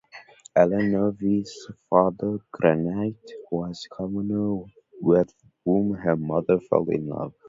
Eilonwy's 0.57 1.53
father, 1.87 2.33
Geraint, 2.59 3.27
was 3.51 3.85
a 3.85 3.93
commoner 3.95 4.63
with 4.99 5.31
whom 5.63 5.93
her 5.93 6.15
mother 6.15 6.59
fell 6.59 6.89
in 6.89 7.05
love. 7.09 7.35